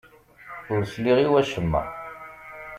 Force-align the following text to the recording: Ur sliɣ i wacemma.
Ur 0.73 0.81
sliɣ 0.93 1.17
i 1.19 1.27
wacemma. 1.31 1.83